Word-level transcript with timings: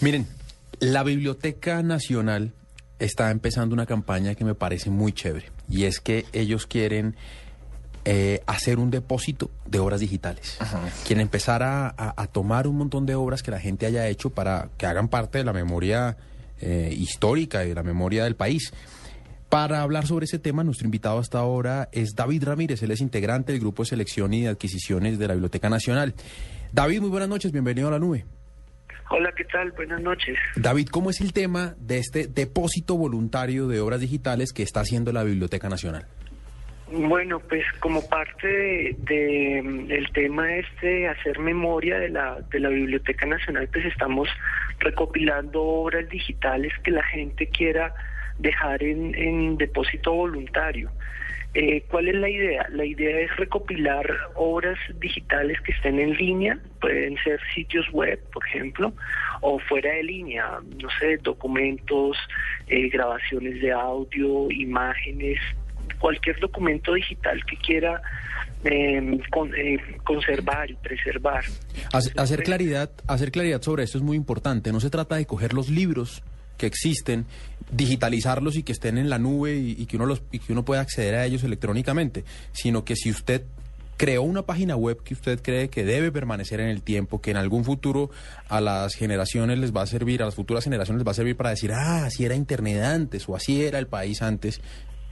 Miren, 0.00 0.26
la 0.78 1.02
Biblioteca 1.02 1.82
Nacional 1.82 2.52
está 3.00 3.30
empezando 3.32 3.74
una 3.74 3.86
campaña 3.86 4.36
que 4.36 4.44
me 4.44 4.54
parece 4.54 4.90
muy 4.90 5.12
chévere 5.12 5.50
y 5.68 5.84
es 5.84 6.00
que 6.00 6.24
ellos 6.32 6.66
quieren 6.66 7.16
eh, 8.04 8.40
hacer 8.46 8.78
un 8.78 8.90
depósito 8.90 9.50
de 9.66 9.80
obras 9.80 10.00
digitales. 10.00 10.56
Quieren 11.04 11.22
empezar 11.22 11.64
a, 11.64 11.92
a, 11.96 12.26
tomar 12.28 12.68
un 12.68 12.76
montón 12.76 13.06
de 13.06 13.16
obras 13.16 13.42
que 13.42 13.50
la 13.50 13.58
gente 13.58 13.86
haya 13.86 14.06
hecho 14.06 14.30
para 14.30 14.70
que 14.78 14.86
hagan 14.86 15.08
parte 15.08 15.38
de 15.38 15.44
la 15.44 15.52
memoria 15.52 16.16
eh, 16.60 16.94
histórica 16.96 17.64
y 17.64 17.68
de 17.68 17.74
la 17.74 17.82
memoria 17.82 18.22
del 18.22 18.36
país. 18.36 18.72
Para 19.48 19.82
hablar 19.82 20.06
sobre 20.06 20.26
ese 20.26 20.38
tema, 20.38 20.62
nuestro 20.62 20.86
invitado 20.86 21.18
hasta 21.18 21.38
ahora 21.38 21.88
es 21.90 22.14
David 22.14 22.44
Ramírez, 22.44 22.82
él 22.82 22.92
es 22.92 23.00
integrante 23.00 23.52
del 23.52 23.60
Grupo 23.60 23.82
de 23.82 23.88
Selección 23.88 24.32
y 24.32 24.42
de 24.42 24.48
Adquisiciones 24.48 25.18
de 25.18 25.26
la 25.26 25.34
Biblioteca 25.34 25.68
Nacional. 25.68 26.14
David, 26.72 27.00
muy 27.00 27.10
buenas 27.10 27.28
noches, 27.28 27.50
bienvenido 27.50 27.88
a 27.88 27.90
la 27.90 27.98
nube. 27.98 28.24
Hola, 29.10 29.32
¿qué 29.36 29.44
tal? 29.44 29.72
Buenas 29.72 30.02
noches. 30.02 30.36
David, 30.56 30.88
¿cómo 30.88 31.10
es 31.10 31.20
el 31.20 31.32
tema 31.32 31.74
de 31.78 31.98
este 31.98 32.26
depósito 32.26 32.96
voluntario 32.96 33.66
de 33.66 33.80
obras 33.80 34.00
digitales 34.00 34.52
que 34.52 34.62
está 34.62 34.80
haciendo 34.80 35.12
la 35.12 35.24
Biblioteca 35.24 35.68
Nacional? 35.68 36.06
Bueno, 36.90 37.38
pues 37.40 37.64
como 37.80 38.06
parte 38.06 38.96
de, 38.98 39.62
del 39.88 40.10
tema 40.12 40.54
este, 40.56 41.08
hacer 41.08 41.38
memoria 41.38 41.98
de 41.98 42.08
la, 42.08 42.40
de 42.50 42.60
la 42.60 42.68
Biblioteca 42.70 43.26
Nacional, 43.26 43.68
pues 43.72 43.84
estamos 43.86 44.28
recopilando 44.78 45.62
obras 45.62 46.08
digitales 46.08 46.72
que 46.82 46.90
la 46.90 47.02
gente 47.04 47.48
quiera 47.48 47.94
dejar 48.38 48.82
en, 48.82 49.14
en 49.14 49.56
depósito 49.56 50.12
voluntario. 50.12 50.90
Eh, 51.54 51.82
¿Cuál 51.90 52.08
es 52.08 52.14
la 52.14 52.28
idea? 52.28 52.66
La 52.70 52.84
idea 52.84 53.20
es 53.20 53.34
recopilar 53.36 54.06
obras 54.34 54.78
digitales 55.00 55.58
que 55.62 55.72
estén 55.72 55.98
en 55.98 56.14
línea, 56.14 56.58
pueden 56.80 57.16
ser 57.24 57.40
sitios 57.54 57.86
web, 57.90 58.20
por 58.32 58.46
ejemplo, 58.46 58.92
o 59.40 59.58
fuera 59.58 59.90
de 59.94 60.02
línea, 60.02 60.60
no 60.80 60.88
sé, 61.00 61.16
documentos, 61.18 62.16
eh, 62.66 62.88
grabaciones 62.90 63.60
de 63.62 63.72
audio, 63.72 64.50
imágenes, 64.50 65.38
cualquier 65.98 66.38
documento 66.38 66.92
digital 66.94 67.42
que 67.46 67.56
quiera 67.56 68.02
eh, 68.64 69.20
conservar 70.04 70.70
y 70.70 70.74
preservar. 70.74 71.44
Hacer 71.92 72.42
claridad, 72.42 72.90
hacer 73.06 73.30
claridad 73.30 73.62
sobre 73.62 73.84
esto 73.84 73.98
es 73.98 74.04
muy 74.04 74.16
importante. 74.16 74.70
No 74.70 74.80
se 74.80 74.90
trata 74.90 75.16
de 75.16 75.26
coger 75.26 75.54
los 75.54 75.70
libros 75.70 76.22
que 76.58 76.66
existen, 76.66 77.24
digitalizarlos 77.70 78.56
y 78.56 78.62
que 78.62 78.72
estén 78.72 78.98
en 78.98 79.08
la 79.08 79.18
nube 79.18 79.56
y, 79.56 79.86
que 79.86 79.96
uno 79.96 80.04
los 80.04 80.20
y 80.30 80.40
que 80.40 80.52
uno 80.52 80.64
pueda 80.64 80.82
acceder 80.82 81.14
a 81.14 81.24
ellos 81.24 81.42
electrónicamente, 81.44 82.24
sino 82.52 82.84
que 82.84 82.96
si 82.96 83.10
usted 83.10 83.44
creó 83.96 84.22
una 84.22 84.42
página 84.42 84.76
web 84.76 85.02
que 85.02 85.14
usted 85.14 85.40
cree 85.42 85.70
que 85.70 85.84
debe 85.84 86.12
permanecer 86.12 86.60
en 86.60 86.68
el 86.68 86.82
tiempo, 86.82 87.20
que 87.20 87.30
en 87.30 87.36
algún 87.36 87.64
futuro 87.64 88.10
a 88.48 88.60
las 88.60 88.94
generaciones 88.94 89.58
les 89.58 89.74
va 89.74 89.82
a 89.82 89.86
servir, 89.86 90.22
a 90.22 90.26
las 90.26 90.34
futuras 90.34 90.64
generaciones 90.64 91.00
les 91.00 91.06
va 91.06 91.12
a 91.12 91.14
servir 91.14 91.36
para 91.36 91.50
decir, 91.50 91.72
ah, 91.72 92.04
así 92.04 92.24
era 92.24 92.34
Internet 92.34 92.82
antes 92.82 93.28
o 93.28 93.34
así 93.34 93.64
era 93.64 93.78
el 93.78 93.86
país 93.86 94.22
antes. 94.22 94.60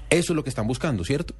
Eso 0.08 0.32
es 0.32 0.36
lo 0.36 0.44
que 0.44 0.50
están 0.50 0.68
buscando, 0.68 1.04
¿cierto? 1.04 1.34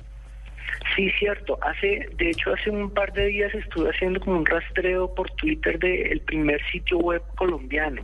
Sí, 0.97 1.11
cierto. 1.19 1.59
Hace, 1.61 2.09
de 2.17 2.31
hecho, 2.31 2.55
hace 2.55 2.71
un 2.71 2.91
par 2.91 3.13
de 3.13 3.27
días 3.27 3.55
estuve 3.55 3.91
haciendo 3.91 4.19
como 4.19 4.39
un 4.39 4.47
rastreo 4.47 5.15
por 5.15 5.31
Twitter 5.33 5.79
del 5.79 6.21
primer 6.23 6.59
sitio 6.73 6.97
web 6.99 7.23
colombiano. 7.37 8.03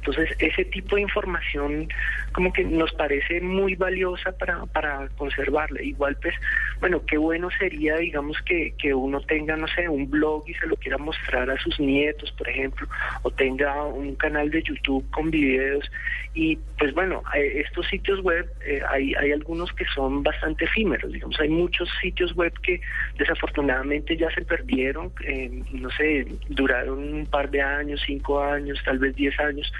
Entonces, 0.00 0.34
ese 0.38 0.64
tipo 0.64 0.96
de 0.96 1.02
información 1.02 1.86
como 2.32 2.52
que 2.52 2.64
nos 2.64 2.92
parece 2.92 3.40
muy 3.42 3.74
valiosa 3.74 4.32
para, 4.32 4.64
para 4.66 5.08
conservarla. 5.16 5.82
Igual, 5.82 6.16
pues, 6.22 6.34
bueno, 6.80 7.04
qué 7.04 7.18
bueno 7.18 7.50
sería, 7.58 7.96
digamos, 7.96 8.38
que, 8.42 8.72
que 8.78 8.94
uno 8.94 9.20
tenga, 9.20 9.56
no 9.56 9.66
sé, 9.68 9.88
un 9.88 10.08
blog 10.08 10.48
y 10.48 10.54
se 10.54 10.66
lo 10.66 10.76
quiera 10.76 10.96
mostrar 10.96 11.50
a 11.50 11.58
sus 11.58 11.78
nietos, 11.78 12.32
por 12.32 12.48
ejemplo, 12.48 12.88
o 13.22 13.30
tenga 13.30 13.84
un 13.84 14.14
canal 14.14 14.50
de 14.50 14.62
YouTube 14.62 15.04
con 15.10 15.30
videos. 15.30 15.90
Y, 16.32 16.56
pues, 16.78 16.94
bueno, 16.94 17.22
eh, 17.36 17.62
estos 17.66 17.86
sitios 17.88 18.20
web, 18.22 18.48
eh, 18.64 18.80
hay, 18.88 19.14
hay 19.16 19.32
algunos 19.32 19.70
que 19.72 19.84
son 19.94 20.22
bastante 20.22 20.64
efímeros, 20.64 21.12
digamos, 21.12 21.38
hay 21.40 21.50
muchos 21.50 21.90
sitios 22.00 22.29
web 22.34 22.52
que 22.62 22.80
desafortunadamente 23.18 24.16
ya 24.16 24.30
se 24.30 24.42
perdieron, 24.42 25.12
eh, 25.24 25.62
no 25.72 25.90
sé, 25.90 26.26
duraron 26.48 27.14
un 27.14 27.26
par 27.26 27.50
de 27.50 27.62
años, 27.62 28.00
cinco 28.06 28.42
años, 28.42 28.78
tal 28.84 28.98
vez 28.98 29.14
diez 29.16 29.38
años, 29.40 29.72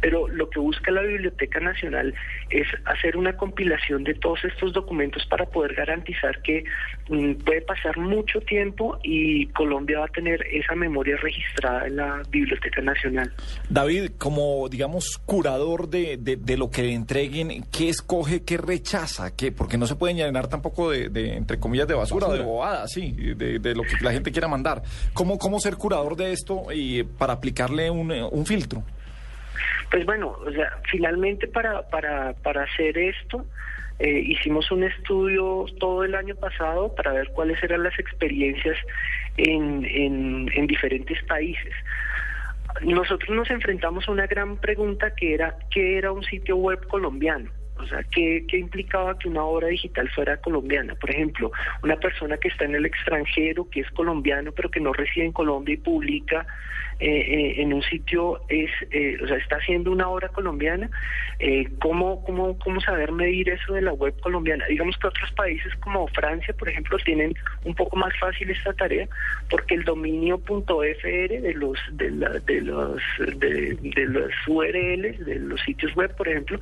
pero 0.00 0.28
lo 0.28 0.48
que 0.50 0.60
busca 0.60 0.90
la 0.90 1.02
Biblioteca 1.02 1.60
Nacional 1.60 2.14
es 2.50 2.66
hacer 2.84 3.16
una 3.16 3.36
compilación 3.36 4.04
de 4.04 4.14
todos 4.14 4.44
estos 4.44 4.72
documentos 4.72 5.24
para 5.26 5.46
poder 5.46 5.74
garantizar 5.74 6.40
que 6.42 6.64
mm, 7.08 7.34
puede 7.44 7.62
pasar 7.62 7.96
mucho 7.98 8.40
tiempo 8.40 8.98
y 9.02 9.46
Colombia 9.48 10.00
va 10.00 10.06
a 10.06 10.08
tener 10.08 10.44
esa 10.50 10.74
memoria 10.74 11.16
registrada 11.16 11.86
en 11.86 11.96
la 11.96 12.22
Biblioteca 12.30 12.80
Nacional. 12.80 13.32
David, 13.68 14.12
como 14.18 14.68
digamos 14.68 15.18
curador 15.18 15.88
de, 15.88 16.16
de, 16.16 16.56
lo 16.56 16.70
que 16.70 16.82
le 16.82 16.94
entreguen, 16.94 17.64
¿qué 17.70 17.88
escoge, 17.88 18.42
qué 18.44 18.56
rechaza? 18.56 19.34
¿Qué? 19.36 19.52
Porque 19.52 19.78
no 19.78 19.86
se 19.86 19.96
pueden 19.96 20.16
llenar 20.16 20.48
tampoco 20.48 20.90
de, 20.90 21.36
entre 21.36 21.58
comillas, 21.58 21.88
de 21.88 21.94
basura, 21.98 22.28
de 22.28 22.40
bobada, 22.40 22.86
sí, 22.88 23.12
de, 23.12 23.74
lo 23.74 23.82
que 23.82 23.96
la 24.02 24.12
gente 24.12 24.32
quiera 24.32 24.48
mandar. 24.48 24.82
¿Cómo, 25.12 25.38
cómo 25.38 25.60
ser 25.60 25.76
curador 25.76 26.16
de 26.16 26.32
esto 26.32 26.66
y 26.72 27.02
para 27.02 27.34
aplicarle 27.34 27.90
un, 27.90 28.10
un 28.10 28.46
filtro? 28.46 28.82
Pues 29.90 30.04
bueno, 30.04 30.36
o 30.44 30.50
sea, 30.50 30.78
finalmente 30.90 31.48
para, 31.48 31.82
para, 31.88 32.34
para 32.34 32.64
hacer 32.64 32.98
esto, 32.98 33.44
eh, 33.98 34.22
hicimos 34.26 34.70
un 34.70 34.84
estudio 34.84 35.64
todo 35.80 36.04
el 36.04 36.14
año 36.14 36.34
pasado 36.36 36.94
para 36.94 37.12
ver 37.12 37.30
cuáles 37.32 37.62
eran 37.62 37.82
las 37.82 37.98
experiencias 37.98 38.76
en, 39.36 39.84
en, 39.84 40.50
en 40.54 40.66
diferentes 40.66 41.22
países. 41.24 41.72
Nosotros 42.82 43.30
nos 43.34 43.50
enfrentamos 43.50 44.08
a 44.08 44.12
una 44.12 44.26
gran 44.26 44.56
pregunta 44.56 45.14
que 45.14 45.34
era, 45.34 45.56
¿qué 45.70 45.98
era 45.98 46.12
un 46.12 46.22
sitio 46.22 46.56
web 46.56 46.86
colombiano? 46.86 47.50
O 47.78 47.86
sea, 47.86 48.02
¿qué, 48.10 48.44
¿qué, 48.48 48.58
implicaba 48.58 49.18
que 49.18 49.28
una 49.28 49.44
obra 49.44 49.68
digital 49.68 50.08
fuera 50.10 50.36
colombiana? 50.38 50.94
Por 50.96 51.10
ejemplo, 51.10 51.52
una 51.82 51.96
persona 51.96 52.36
que 52.36 52.48
está 52.48 52.64
en 52.64 52.74
el 52.74 52.86
extranjero, 52.86 53.68
que 53.70 53.80
es 53.80 53.90
colombiano, 53.92 54.52
pero 54.52 54.70
que 54.70 54.80
no 54.80 54.92
reside 54.92 55.24
en 55.24 55.32
Colombia 55.32 55.74
y 55.74 55.78
publica 55.78 56.46
eh, 57.00 57.06
eh, 57.08 57.62
en 57.62 57.72
un 57.72 57.82
sitio 57.82 58.40
es, 58.48 58.70
eh, 58.90 59.16
o 59.22 59.28
sea, 59.28 59.36
está 59.36 59.56
haciendo 59.56 59.92
una 59.92 60.08
obra 60.08 60.28
colombiana, 60.30 60.90
¿cómo, 61.80 62.24
cómo, 62.24 62.58
¿cómo 62.58 62.80
saber 62.80 63.12
medir 63.12 63.50
eso 63.50 63.74
de 63.74 63.82
la 63.82 63.92
web 63.92 64.18
colombiana? 64.20 64.66
Digamos 64.66 64.96
que 64.98 65.06
otros 65.06 65.30
países 65.32 65.72
como 65.76 66.08
Francia, 66.08 66.52
por 66.58 66.68
ejemplo, 66.68 66.98
tienen 67.04 67.34
un 67.64 67.74
poco 67.76 67.96
más 67.96 68.12
fácil 68.18 68.50
esta 68.50 68.72
tarea 68.72 69.08
porque 69.48 69.76
el 69.76 69.84
dominio 69.84 70.38
.fr 70.38 71.40
de 71.40 71.54
los 71.54 71.78
de, 71.92 72.10
la, 72.10 72.30
de 72.40 72.60
los 72.62 73.00
de, 73.18 73.78
de 73.80 74.06
los 74.06 74.32
URLs 74.48 75.24
de 75.24 75.36
los 75.36 75.60
sitios 75.60 75.94
web, 75.94 76.12
por 76.16 76.26
ejemplo, 76.26 76.58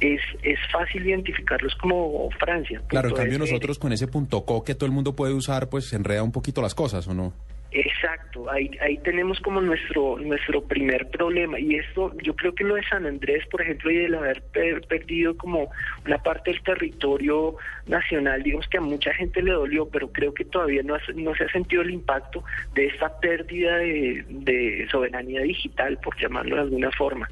es 0.00 0.20
es 0.42 0.58
fácil 0.70 1.04
identificarlos 1.04 1.74
como 1.74 2.30
Francia. 2.38 2.80
Claro, 2.86 3.08
en 3.08 3.14
cambio 3.16 3.38
nosotros 3.40 3.78
con 3.78 3.92
ese 3.92 4.06
.co 4.08 4.64
que 4.64 4.74
todo 4.76 4.86
el 4.86 4.92
mundo 4.92 5.16
puede 5.16 5.34
usar, 5.34 5.68
pues 5.68 5.92
enreda 5.92 6.22
un 6.22 6.32
poquito 6.32 6.62
las 6.62 6.76
cosas, 6.76 7.08
¿o 7.08 7.14
no? 7.14 7.32
Exacto, 7.72 8.50
ahí, 8.50 8.68
ahí 8.80 8.98
tenemos 8.98 9.38
como 9.38 9.60
nuestro 9.60 10.18
nuestro 10.18 10.60
primer 10.64 11.08
problema 11.08 11.60
y 11.60 11.76
esto 11.76 12.12
yo 12.20 12.34
creo 12.34 12.52
que 12.52 12.64
lo 12.64 12.74
de 12.74 12.82
San 12.82 13.06
Andrés, 13.06 13.46
por 13.46 13.62
ejemplo, 13.62 13.92
y 13.92 13.98
el 13.98 14.14
haber 14.16 14.42
perdido 14.88 15.36
como 15.36 15.70
una 16.04 16.18
parte 16.18 16.50
del 16.50 16.60
territorio 16.62 17.54
nacional, 17.86 18.42
digamos 18.42 18.66
que 18.66 18.78
a 18.78 18.80
mucha 18.80 19.14
gente 19.14 19.40
le 19.40 19.52
dolió, 19.52 19.88
pero 19.88 20.10
creo 20.10 20.34
que 20.34 20.44
todavía 20.44 20.82
no, 20.82 20.96
no 21.14 21.34
se 21.36 21.44
ha 21.44 21.52
sentido 21.52 21.82
el 21.82 21.90
impacto 21.90 22.42
de 22.74 22.86
esta 22.86 23.20
pérdida 23.20 23.76
de, 23.76 24.24
de 24.28 24.88
soberanía 24.90 25.42
digital, 25.42 25.96
por 25.98 26.20
llamarlo 26.20 26.56
de 26.56 26.62
alguna 26.62 26.90
forma. 26.90 27.28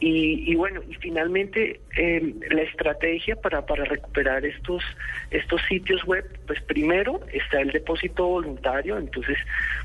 Y, 0.00 0.54
bueno, 0.56 0.82
y 0.88 0.94
finalmente 0.96 1.80
em, 1.96 2.34
la 2.50 2.62
estrategia 2.62 3.36
para, 3.36 3.64
para 3.64 3.84
recuperar 3.84 4.44
estos, 4.44 4.82
estos 5.30 5.62
sitios 5.62 6.04
web, 6.04 6.28
pues 6.46 6.60
primero 6.62 7.20
está 7.32 7.60
el 7.60 7.70
depósito 7.70 8.26
voluntario, 8.26 8.98
entonces 8.98 9.38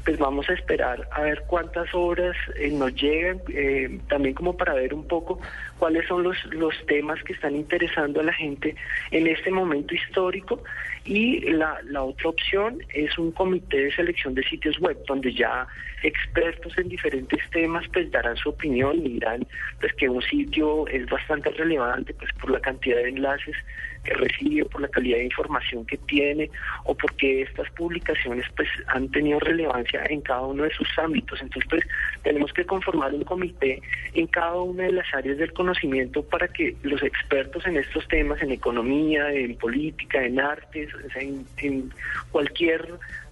pues 0.04 0.18
vamos 0.18 0.50
a 0.50 0.54
esperar 0.54 1.08
a 1.12 1.22
ver 1.22 1.44
cuántas 1.48 1.88
obras 1.94 2.36
eh, 2.58 2.70
nos 2.72 2.94
llegan, 2.96 3.40
eh, 3.50 4.00
también 4.10 4.34
como 4.34 4.58
para 4.58 4.74
ver 4.74 4.94
un 4.94 5.08
poco 5.08 5.40
cuáles 5.78 6.06
son 6.08 6.24
los, 6.24 6.38
los 6.52 6.76
temas 6.88 7.24
que 7.24 7.34
están 7.34 7.56
interesando 7.56 8.20
a 8.20 8.24
la 8.24 8.34
gente 8.34 8.76
en 9.12 9.28
este 9.28 9.52
momento 9.52 9.96
histórico. 9.96 10.62
Y 11.06 11.40
la, 11.40 11.80
la 11.86 12.04
otra 12.04 12.30
opción 12.30 12.84
es 12.94 13.18
un 13.18 13.32
comité 13.32 13.78
de 13.86 13.92
selección 13.96 14.36
de 14.36 14.44
sitios 14.44 14.78
web, 14.80 14.98
donde 15.08 15.34
ya 15.34 15.66
expertos 16.04 16.78
en 16.78 16.90
diferentes 16.90 17.40
temas 17.52 17.86
pues 17.92 18.12
darán 18.12 18.38
su 18.38 18.50
opinión 18.50 18.98
y 19.06 19.14
dirán 19.14 19.48
pues 19.80 19.94
que 20.00 20.10
un 20.10 20.22
sitio 20.22 20.88
es 20.88 21.06
bastante 21.08 21.50
relevante 21.52 22.14
pues 22.14 22.32
por 22.40 22.52
la 22.52 22.60
cantidad 22.60 22.98
de 22.98 23.10
enlaces 23.10 23.56
que 24.04 24.14
recibe, 24.14 24.64
por 24.66 24.82
la 24.82 24.88
calidad 24.88 25.18
de 25.18 25.26
información 25.26 25.86
que 25.86 25.98
tiene 25.98 26.50
o 26.86 26.96
porque 26.96 27.42
estas 27.42 27.70
publicaciones 27.72 28.46
pues 28.56 28.70
han 28.88 29.10
tenido 29.12 29.40
relevancia 29.40 30.04
en 30.10 30.22
cada 30.22 30.42
uno 30.42 30.64
de 30.64 30.72
sus 30.72 30.88
ámbitos. 30.98 31.42
Entonces 31.42 31.70
pues 31.70 31.84
tenemos 32.24 32.54
que 32.54 32.66
conformar 32.66 33.14
un 33.14 33.26
comité 33.26 33.82
en 34.14 34.28
cada 34.28 34.56
una 34.62 34.84
de 34.84 34.94
las 34.94 35.14
áreas 35.14 35.38
del 35.38 35.52
conocimiento 35.52 36.24
para 36.24 36.48
que 36.48 36.76
los 36.84 37.04
expertos 37.04 37.66
en 37.68 37.78
estos 37.78 38.08
temas, 38.08 38.42
en 38.42 38.52
economía, 38.52 39.32
en 39.34 39.56
política, 39.58 40.24
en 40.24 40.40
artes, 40.40 40.90
en, 41.16 41.92
cualquier 42.32 42.88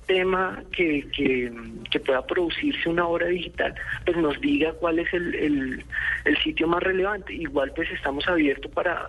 tema 0.07 0.63
que, 0.71 1.05
que, 1.11 1.99
pueda 1.99 2.25
producirse 2.25 2.89
una 2.89 3.05
obra 3.05 3.27
digital, 3.27 3.75
pues 4.05 4.17
nos 4.17 4.39
diga 4.39 4.71
cuál 4.73 4.99
es 4.99 5.13
el, 5.13 5.35
el, 5.35 5.85
sitio 6.43 6.67
más 6.67 6.83
relevante. 6.83 7.33
Igual 7.33 7.71
pues 7.75 7.89
estamos 7.91 8.27
abiertos 8.27 8.71
para, 8.71 9.07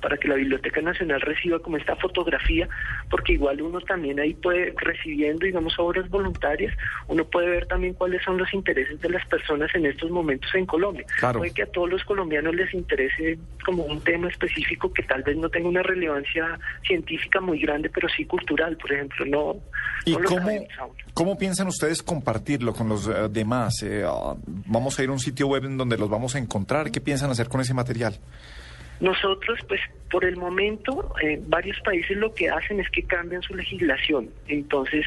para 0.00 0.16
que 0.16 0.28
la 0.28 0.34
Biblioteca 0.34 0.80
Nacional 0.80 1.20
reciba 1.20 1.58
como 1.60 1.76
esta 1.76 1.94
fotografía, 1.96 2.68
porque 3.10 3.34
igual 3.34 3.62
uno 3.62 3.80
también 3.80 4.18
ahí 4.18 4.34
puede, 4.34 4.74
recibiendo, 4.76 5.46
digamos, 5.46 5.78
obras 5.78 6.08
voluntarias, 6.10 6.74
uno 7.08 7.24
puede 7.24 7.48
ver 7.48 7.66
también 7.66 7.94
cuáles 7.94 8.22
son 8.22 8.38
los 8.38 8.52
intereses 8.52 9.00
de 9.00 9.08
las 9.08 9.24
personas 9.26 9.72
en 9.74 9.86
estos 9.86 10.10
momentos 10.10 10.52
en 10.54 10.66
Colombia. 10.66 11.06
Puede 11.32 11.52
que 11.52 11.62
a 11.62 11.66
todos 11.66 11.90
los 11.90 12.04
colombianos 12.04 12.54
les 12.54 12.72
interese 12.74 13.38
como 13.64 13.84
un 13.84 14.00
tema 14.00 14.28
específico 14.28 14.92
que 14.92 15.02
tal 15.02 15.22
vez 15.22 15.36
no 15.36 15.48
tenga 15.48 15.68
una 15.68 15.82
relevancia 15.82 16.58
científica 16.86 17.40
muy 17.40 17.60
grande, 17.60 17.90
pero 17.90 18.08
sí 18.08 18.24
cultural, 18.24 18.76
por 18.76 18.92
ejemplo. 18.92 19.24
No, 19.26 19.56
¿Y 20.04 20.14
cómo, 20.14 20.48
cómo, 21.14 21.38
piensan 21.38 21.66
ustedes 21.68 22.02
compartirlo 22.02 22.72
con 22.72 22.88
los 22.88 23.08
eh, 23.08 23.28
demás? 23.30 23.82
Eh, 23.82 24.04
ah, 24.06 24.34
¿Vamos 24.46 24.98
a 24.98 25.02
ir 25.02 25.08
a 25.08 25.12
un 25.12 25.18
sitio 25.18 25.48
web 25.48 25.64
en 25.64 25.76
donde 25.76 25.96
los 25.98 26.08
vamos 26.08 26.34
a 26.34 26.38
encontrar? 26.38 26.55
¿Qué 26.90 27.00
piensan 27.00 27.30
hacer 27.30 27.48
con 27.48 27.60
ese 27.60 27.74
material? 27.74 28.18
Nosotros, 29.00 29.58
pues, 29.68 29.80
por 30.10 30.24
el 30.24 30.36
momento, 30.36 31.12
eh, 31.22 31.40
varios 31.46 31.80
países 31.80 32.16
lo 32.16 32.32
que 32.32 32.48
hacen 32.48 32.80
es 32.80 32.88
que 32.90 33.02
cambian 33.02 33.42
su 33.42 33.54
legislación. 33.54 34.30
Entonces, 34.46 35.04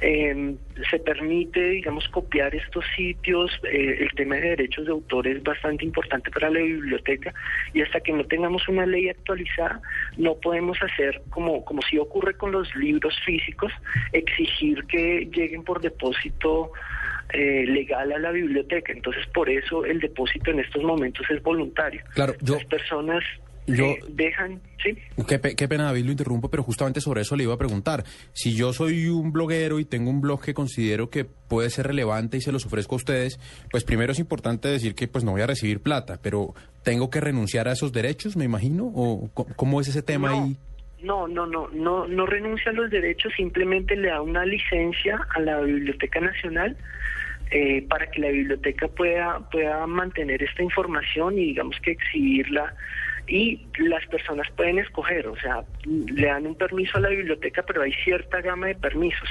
em, 0.00 0.56
se 0.90 0.98
permite, 0.98 1.60
digamos, 1.60 2.08
copiar 2.08 2.54
estos 2.54 2.84
sitios. 2.96 3.52
Eh, 3.64 3.98
el 4.00 4.10
tema 4.16 4.36
de 4.36 4.50
derechos 4.50 4.86
de 4.86 4.92
autor 4.92 5.28
es 5.28 5.42
bastante 5.42 5.84
importante 5.84 6.30
para 6.30 6.50
la 6.50 6.60
biblioteca 6.60 7.32
y 7.72 7.82
hasta 7.82 8.00
que 8.00 8.12
no 8.12 8.24
tengamos 8.24 8.66
una 8.68 8.84
ley 8.84 9.08
actualizada, 9.08 9.80
no 10.16 10.34
podemos 10.34 10.76
hacer, 10.82 11.22
como, 11.30 11.64
como 11.64 11.80
si 11.82 11.98
ocurre 11.98 12.34
con 12.34 12.50
los 12.52 12.74
libros 12.74 13.14
físicos, 13.24 13.72
exigir 14.12 14.84
que 14.86 15.28
lleguen 15.32 15.62
por 15.62 15.80
depósito 15.80 16.72
eh, 17.32 17.64
legal 17.66 18.12
a 18.12 18.18
la 18.18 18.30
biblioteca. 18.32 18.92
Entonces, 18.92 19.24
por 19.28 19.48
eso 19.48 19.84
el 19.84 20.00
depósito 20.00 20.50
en 20.50 20.60
estos 20.60 20.82
momentos 20.82 21.24
es 21.30 21.42
voluntario. 21.42 22.02
Claro, 22.14 22.34
yo... 22.42 22.54
Las 22.54 22.64
personas 22.64 23.24
yo, 23.66 23.84
eh, 23.86 24.00
dejan, 24.08 24.60
¿sí? 24.82 24.96
Qué, 25.26 25.68
pena, 25.68 25.84
David, 25.84 26.04
lo 26.04 26.10
interrumpo, 26.10 26.50
pero 26.50 26.62
justamente 26.62 27.00
sobre 27.00 27.22
eso 27.22 27.36
le 27.36 27.44
iba 27.44 27.54
a 27.54 27.58
preguntar. 27.58 28.04
Si 28.32 28.54
yo 28.54 28.72
soy 28.72 29.08
un 29.08 29.32
bloguero 29.32 29.78
y 29.78 29.84
tengo 29.84 30.10
un 30.10 30.20
blog 30.20 30.42
que 30.42 30.54
considero 30.54 31.10
que 31.10 31.24
puede 31.24 31.70
ser 31.70 31.86
relevante 31.86 32.36
y 32.36 32.40
se 32.40 32.52
los 32.52 32.66
ofrezco 32.66 32.94
a 32.94 32.96
ustedes, 32.96 33.38
pues 33.70 33.84
primero 33.84 34.12
es 34.12 34.18
importante 34.18 34.68
decir 34.68 34.94
que 34.94 35.06
pues 35.06 35.24
no 35.24 35.32
voy 35.32 35.42
a 35.42 35.46
recibir 35.46 35.80
plata, 35.80 36.18
pero 36.22 36.54
¿tengo 36.82 37.10
que 37.10 37.20
renunciar 37.20 37.68
a 37.68 37.72
esos 37.72 37.92
derechos, 37.92 38.36
me 38.36 38.44
imagino? 38.44 38.90
¿O 38.94 39.30
cómo 39.32 39.80
es 39.80 39.88
ese 39.88 40.02
tema 40.02 40.30
ahí? 40.30 40.56
No, 41.02 41.26
no, 41.26 41.46
no, 41.46 41.68
no, 41.68 42.06
no 42.06 42.26
renuncia 42.26 42.70
a 42.70 42.74
los 42.74 42.90
derechos, 42.90 43.32
simplemente 43.36 43.96
le 43.96 44.08
da 44.08 44.22
una 44.22 44.44
licencia 44.44 45.18
a 45.34 45.40
la 45.40 45.60
Biblioteca 45.60 46.20
Nacional 46.20 46.76
eh, 47.50 47.84
para 47.88 48.10
que 48.10 48.20
la 48.20 48.28
biblioteca 48.28 48.88
pueda, 48.88 49.40
pueda 49.50 49.86
mantener 49.86 50.42
esta 50.42 50.62
información 50.62 51.38
y 51.38 51.46
digamos 51.46 51.76
que 51.80 51.90
exhibirla 51.90 52.74
y 53.28 53.60
las 53.78 54.04
personas 54.06 54.48
pueden 54.56 54.78
escoger, 54.78 55.26
o 55.28 55.36
sea, 55.36 55.62
le 55.84 56.26
dan 56.26 56.46
un 56.46 56.54
permiso 56.54 56.98
a 56.98 57.00
la 57.00 57.08
biblioteca, 57.08 57.62
pero 57.62 57.82
hay 57.82 57.92
cierta 58.04 58.40
gama 58.40 58.66
de 58.66 58.74
permisos. 58.74 59.28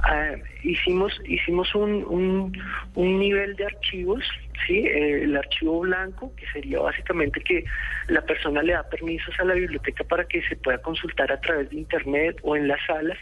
Ah, 0.00 0.34
hicimos 0.62 1.20
hicimos 1.26 1.74
un, 1.74 2.52
un, 2.94 3.18
nivel 3.18 3.56
de 3.56 3.64
archivos, 3.64 4.22
¿sí? 4.66 4.78
Eh, 4.78 5.24
el 5.24 5.36
archivo 5.36 5.80
blanco, 5.80 6.32
que 6.36 6.46
sería 6.48 6.80
básicamente 6.80 7.40
que 7.40 7.64
la 8.08 8.20
persona 8.20 8.62
le 8.62 8.74
da 8.74 8.82
permisos 8.88 9.34
a 9.40 9.44
la 9.44 9.54
biblioteca 9.54 10.04
para 10.04 10.24
que 10.24 10.42
se 10.42 10.56
pueda 10.56 10.78
consultar 10.78 11.32
a 11.32 11.40
través 11.40 11.70
de 11.70 11.76
Internet 11.76 12.38
o 12.42 12.56
en 12.56 12.68
las 12.68 12.78
salas, 12.86 13.18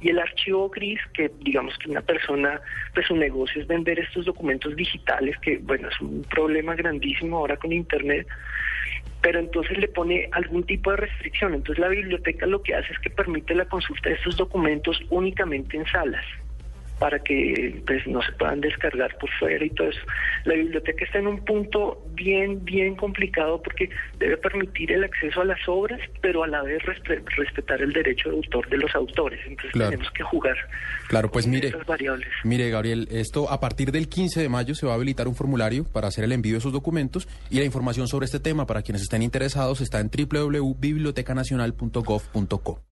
y 0.00 0.10
el 0.10 0.18
archivo 0.18 0.68
gris, 0.68 1.00
que 1.14 1.30
digamos 1.40 1.76
que 1.78 1.90
una 1.90 2.02
persona, 2.02 2.60
pues 2.94 3.06
su 3.06 3.16
negocio 3.16 3.62
es 3.62 3.66
vender 3.66 3.98
estos 3.98 4.26
documentos 4.26 4.76
digitales, 4.76 5.36
que 5.38 5.58
bueno, 5.58 5.88
es 5.88 6.00
un 6.00 6.22
problema 6.24 6.74
grandísimo 6.74 7.38
ahora 7.38 7.56
con 7.56 7.72
Internet 7.72 8.26
pero 9.28 9.40
entonces 9.40 9.76
le 9.76 9.88
pone 9.88 10.26
algún 10.32 10.64
tipo 10.64 10.90
de 10.90 10.96
restricción. 10.96 11.52
Entonces 11.52 11.78
la 11.78 11.90
biblioteca 11.90 12.46
lo 12.46 12.62
que 12.62 12.74
hace 12.74 12.90
es 12.94 12.98
que 12.98 13.10
permite 13.10 13.54
la 13.54 13.66
consulta 13.66 14.08
de 14.08 14.14
estos 14.14 14.38
documentos 14.38 15.04
únicamente 15.10 15.76
en 15.76 15.84
salas 15.84 16.24
para 16.98 17.18
que 17.20 17.80
pues 17.86 18.06
no 18.06 18.20
se 18.22 18.32
puedan 18.32 18.60
descargar 18.60 19.16
por 19.18 19.30
fuera 19.38 19.64
y 19.64 19.70
todo 19.70 19.88
eso. 19.88 20.00
La 20.44 20.54
biblioteca 20.54 21.04
está 21.04 21.18
en 21.18 21.28
un 21.28 21.44
punto 21.44 22.04
bien, 22.14 22.64
bien 22.64 22.96
complicado 22.96 23.62
porque 23.62 23.88
debe 24.18 24.36
permitir 24.36 24.90
el 24.92 25.04
acceso 25.04 25.40
a 25.40 25.44
las 25.44 25.60
obras, 25.68 26.00
pero 26.20 26.42
a 26.42 26.48
la 26.48 26.62
vez 26.62 26.82
respetar 26.84 27.80
el 27.80 27.92
derecho 27.92 28.30
de 28.30 28.36
autor 28.36 28.68
de 28.68 28.78
los 28.78 28.94
autores. 28.94 29.40
Entonces 29.46 29.72
tenemos 29.72 30.10
que 30.10 30.22
jugar. 30.22 30.56
Claro, 31.08 31.30
pues 31.30 31.46
mire, 31.46 31.72
variables. 31.86 32.28
mire 32.44 32.70
Gabriel, 32.70 33.08
esto 33.10 33.50
a 33.50 33.60
partir 33.60 33.92
del 33.92 34.08
15 34.08 34.40
de 34.40 34.48
mayo 34.48 34.74
se 34.74 34.86
va 34.86 34.92
a 34.92 34.94
habilitar 34.96 35.28
un 35.28 35.34
formulario 35.34 35.84
para 35.84 36.08
hacer 36.08 36.24
el 36.24 36.32
envío 36.32 36.54
de 36.54 36.58
esos 36.58 36.72
documentos 36.72 37.28
y 37.50 37.58
la 37.58 37.64
información 37.64 38.08
sobre 38.08 38.24
este 38.26 38.40
tema 38.40 38.66
para 38.66 38.82
quienes 38.82 39.02
estén 39.02 39.22
interesados 39.22 39.80
está 39.80 40.00
en 40.00 40.10
www.bibliotecanacional.gov.co. 40.10 42.80